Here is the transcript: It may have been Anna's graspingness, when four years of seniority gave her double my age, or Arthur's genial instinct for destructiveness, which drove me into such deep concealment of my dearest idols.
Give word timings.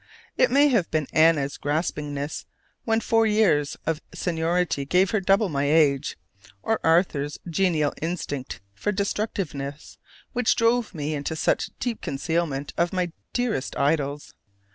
It 0.35 0.49
may 0.49 0.69
have 0.69 0.89
been 0.89 1.05
Anna's 1.13 1.59
graspingness, 1.59 2.45
when 2.85 3.01
four 3.01 3.27
years 3.27 3.77
of 3.85 4.01
seniority 4.15 4.83
gave 4.83 5.11
her 5.11 5.19
double 5.19 5.47
my 5.47 5.65
age, 5.65 6.17
or 6.63 6.79
Arthur's 6.83 7.37
genial 7.47 7.93
instinct 8.01 8.61
for 8.73 8.91
destructiveness, 8.91 9.99
which 10.33 10.55
drove 10.55 10.95
me 10.95 11.13
into 11.13 11.35
such 11.35 11.69
deep 11.79 12.01
concealment 12.01 12.73
of 12.77 12.93
my 12.93 13.11
dearest 13.31 13.77
idols. 13.77 14.33